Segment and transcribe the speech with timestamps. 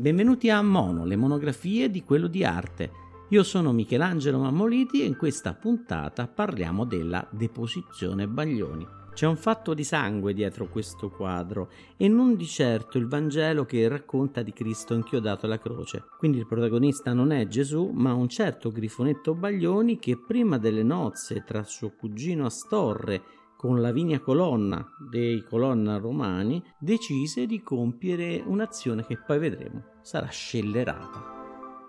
[0.00, 2.92] Benvenuti a Mono, le monografie di quello di arte.
[3.30, 8.86] Io sono Michelangelo Mammoliti e in questa puntata parliamo della deposizione Baglioni.
[9.12, 13.88] C'è un fatto di sangue dietro questo quadro e non di certo il Vangelo che
[13.88, 16.04] racconta di Cristo inchiodato alla croce.
[16.16, 21.42] Quindi il protagonista non è Gesù, ma un certo Grifonetto Baglioni che prima delle nozze
[21.44, 23.20] tra suo cugino Astorre
[23.58, 31.34] con Lavinia Colonna dei Colonna Romani decise di compiere un'azione che poi vedremo sarà scellerata.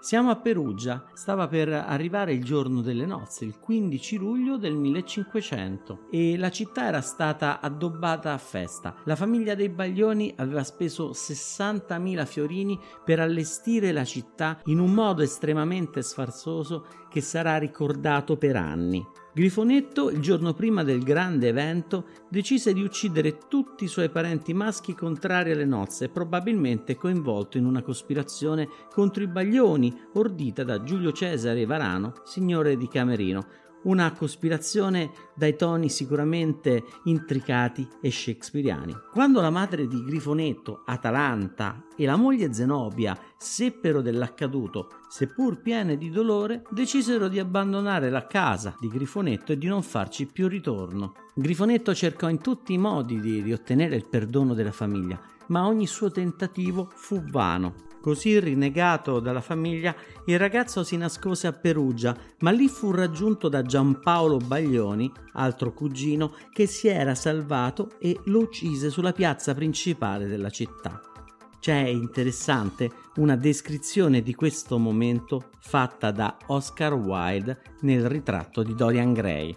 [0.00, 6.08] Siamo a Perugia, stava per arrivare il giorno delle nozze, il 15 luglio del 1500,
[6.10, 8.96] e la città era stata addobbata a festa.
[9.04, 15.22] La famiglia dei Baglioni aveva speso 60.000 fiorini per allestire la città in un modo
[15.22, 19.06] estremamente sfarzoso che sarà ricordato per anni.
[19.34, 24.94] Grifonetto, il giorno prima del grande evento, decise di uccidere tutti i suoi parenti maschi
[24.94, 31.64] contrari alle nozze, probabilmente coinvolto in una cospirazione contro i Baglioni, ordita da Giulio Cesare
[31.64, 33.46] Varano, signore di Camerino,
[33.84, 38.94] una cospirazione dai toni sicuramente intricati e shakespeariani.
[39.10, 46.10] Quando la madre di Grifonetto, Atalanta, e la moglie Zenobia seppero dell'accaduto, seppur piene di
[46.10, 51.12] dolore, decisero di abbandonare la casa di Grifonetto e di non farci più ritorno.
[51.34, 56.10] Grifonetto cercò in tutti i modi di riottenere il perdono della famiglia, ma ogni suo
[56.10, 57.90] tentativo fu vano.
[58.02, 59.94] Così rinnegato dalla famiglia,
[60.26, 66.34] il ragazzo si nascose a Perugia, ma lì fu raggiunto da Giampaolo Baglioni, altro cugino,
[66.50, 71.00] che si era salvato e lo uccise sulla piazza principale della città.
[71.60, 79.12] C'è interessante una descrizione di questo momento fatta da Oscar Wilde nel ritratto di Dorian
[79.12, 79.56] Gray.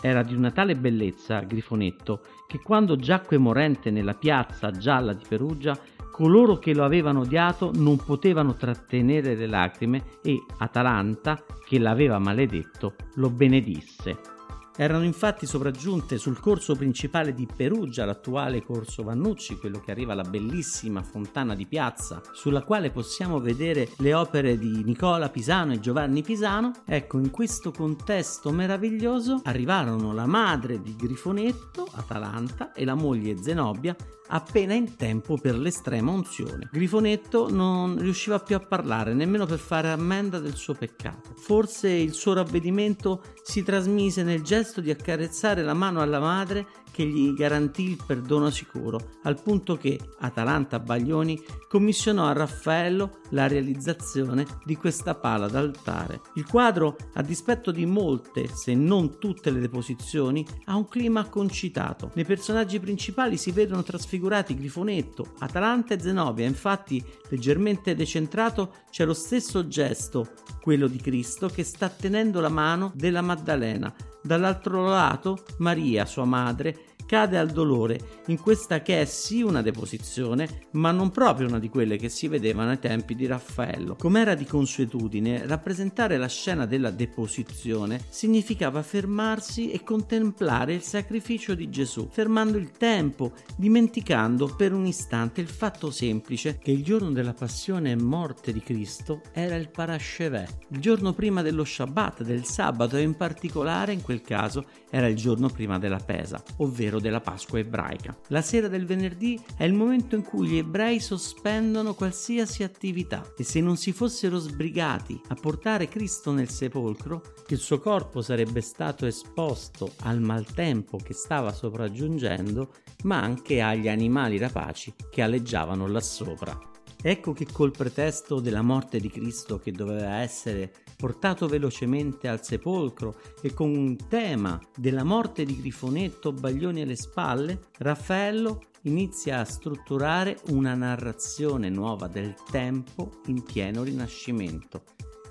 [0.00, 5.76] Era di una tale bellezza, Grifonetto, che quando giacque morente nella piazza gialla di Perugia,
[6.10, 12.94] coloro che lo avevano odiato non potevano trattenere le lacrime e Atalanta, che l'aveva maledetto,
[13.14, 14.35] lo benedisse.
[14.78, 20.22] Erano infatti sopraggiunte sul corso principale di Perugia, l'attuale corso Vannucci, quello che arriva alla
[20.22, 26.20] bellissima fontana di piazza, sulla quale possiamo vedere le opere di Nicola Pisano e Giovanni
[26.20, 26.72] Pisano.
[26.84, 33.96] Ecco, in questo contesto meraviglioso arrivarono la madre di Grifonetto, Atalanta, e la moglie Zenobia,
[34.28, 36.68] appena in tempo per l'estrema unzione.
[36.70, 41.32] Grifonetto non riusciva più a parlare nemmeno per fare ammenda del suo peccato.
[41.36, 46.66] Forse il suo ravvedimento si trasmise nel gesto di accarezzare la mano alla madre
[46.96, 51.38] che gli garantì il perdono sicuro, al punto che Atalanta Baglioni
[51.68, 56.22] commissionò a Raffaello la realizzazione di questa pala d'altare.
[56.36, 62.12] Il quadro, a dispetto di molte, se non tutte le deposizioni, ha un clima concitato.
[62.14, 69.12] Nei personaggi principali si vedono trasfigurati Grifonetto, Atalanta e Zenobia, infatti leggermente decentrato c'è lo
[69.12, 73.94] stesso gesto, quello di Cristo, che sta tenendo la mano della Maddalena
[74.26, 80.66] Dall'altro lato, Maria, sua madre, cade al dolore in questa che è sì una deposizione,
[80.72, 83.94] ma non proprio una di quelle che si vedevano ai tempi di Raffaello.
[83.96, 91.70] Com'era di consuetudine, rappresentare la scena della deposizione significava fermarsi e contemplare il sacrificio di
[91.70, 97.34] Gesù, fermando il tempo, dimenticando per un istante il fatto semplice che il giorno della
[97.34, 102.96] passione e morte di Cristo era il Parascevè, il giorno prima dello Shabbat, del sabato
[102.96, 107.20] e in particolare in quel caso era il giorno prima della Pesa, ovvero mistero della
[107.20, 108.16] Pasqua ebraica.
[108.28, 113.44] La sera del venerdì è il momento in cui gli ebrei sospendono qualsiasi attività e
[113.44, 119.06] se non si fossero sbrigati a portare Cristo nel sepolcro, il suo corpo sarebbe stato
[119.06, 122.72] esposto al maltempo che stava sopraggiungendo,
[123.04, 126.75] ma anche agli animali rapaci che aleggiavano là sopra.
[127.02, 133.20] Ecco che col pretesto della morte di Cristo che doveva essere portato velocemente al sepolcro
[133.42, 140.38] e con un tema della morte di Grifonetto Baglioni alle spalle, Raffaello inizia a strutturare
[140.48, 144.82] una narrazione nuova del tempo in pieno rinascimento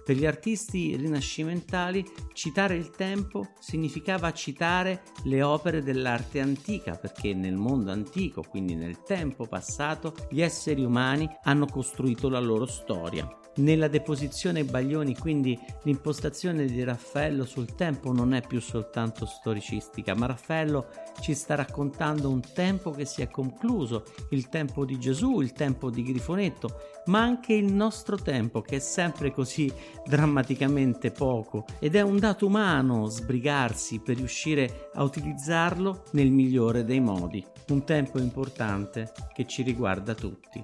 [0.05, 7.55] per gli artisti rinascimentali citare il tempo significava citare le opere dell'arte antica, perché nel
[7.55, 13.27] mondo antico, quindi nel tempo passato, gli esseri umani hanno costruito la loro storia.
[13.57, 20.25] Nella deposizione Baglioni quindi l'impostazione di Raffaello sul tempo non è più soltanto storicistica, ma
[20.25, 20.89] Raffaello
[21.21, 25.89] ci sta raccontando un tempo che si è concluso, il tempo di Gesù, il tempo
[25.89, 26.67] di Grifonetto,
[27.05, 29.71] ma anche il nostro tempo che è sempre così
[30.05, 36.99] drammaticamente poco ed è un dato umano sbrigarsi per riuscire a utilizzarlo nel migliore dei
[36.99, 40.63] modi, un tempo importante che ci riguarda tutti.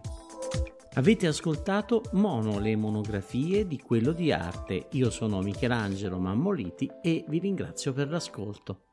[0.95, 4.88] Avete ascoltato Mono le monografie di quello di arte.
[4.91, 8.90] Io sono Michelangelo Mammoliti e vi ringrazio per l'ascolto.